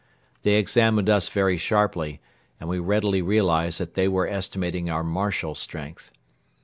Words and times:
They 0.41 0.55
examined 0.55 1.11
us 1.11 1.29
very 1.29 1.57
sharply 1.59 2.21
and 2.59 2.67
we 2.67 2.79
readily 2.79 3.21
realized 3.21 3.79
that 3.79 3.93
they 3.93 4.07
were 4.07 4.25
estimating 4.27 4.89
our 4.89 5.03
martial 5.03 5.53
strength. 5.53 6.11